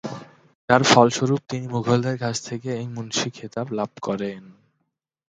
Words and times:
যার 0.69 0.81
ফলস্বরূপ 0.83 1.41
তিনি 1.49 1.65
মুঘলদের 1.67 2.15
কাছ 2.17 2.35
থেকে 2.45 2.69
এই 2.75 2.87
মুন্সি 2.87 3.27
খেতাব 3.29 3.67
লাভ 3.71 3.91
করেন। 4.01 4.41